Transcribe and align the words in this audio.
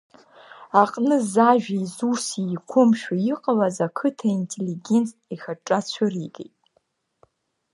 Аҟны 0.81 1.15
зажәеи 1.31 1.83
зуси 1.95 2.47
еиқәымшәо 2.49 3.15
иҟалаз 3.31 3.77
ақыҭа 3.87 4.27
интеллигент 4.37 5.09
ихаҿра 5.33 5.79
цәыригеит. 5.91 6.55